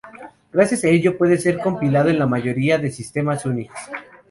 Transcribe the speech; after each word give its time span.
Gracias 0.51 0.83
a 0.83 0.87
ello 0.87 1.15
puede 1.15 1.37
ser 1.37 1.59
compilado 1.59 2.09
en 2.09 2.17
la 2.17 2.25
mayoría 2.25 2.79
de 2.79 2.89
sistemas 2.89 3.45
Unix. 3.45 3.71